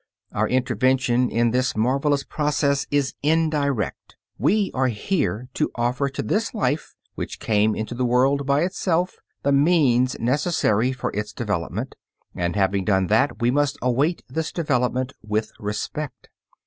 Our 0.31 0.47
intervention 0.49 1.29
in 1.29 1.51
this 1.51 1.75
marvelous 1.77 2.23
process 2.23 2.87
is 2.89 3.13
indirect; 3.21 4.15
we 4.39 4.71
are 4.73 4.87
here 4.87 5.47
to 5.53 5.69
offer 5.75 6.09
to 6.09 6.23
this 6.23 6.55
life, 6.55 6.95
which 7.13 7.39
came 7.39 7.75
into 7.75 7.93
the 7.93 8.03
world 8.03 8.47
by 8.47 8.63
itself, 8.63 9.17
the 9.43 9.51
means 9.51 10.17
necessary 10.19 10.91
for 10.91 11.11
its 11.11 11.33
development, 11.33 11.93
and 12.33 12.55
having 12.55 12.83
done 12.83 13.05
that 13.13 13.41
we 13.43 13.51
must 13.51 13.77
await 13.79 14.23
this 14.27 14.51
development 14.51 15.13
with 15.21 15.51
respect. 15.59 16.29